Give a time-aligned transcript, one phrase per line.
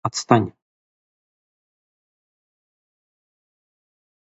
[0.09, 0.47] Отстань!